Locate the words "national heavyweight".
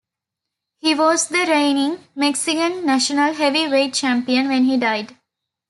2.87-3.93